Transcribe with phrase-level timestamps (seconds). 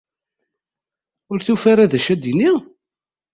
[1.31, 2.51] Ur tufi ara d acu ara d-tini?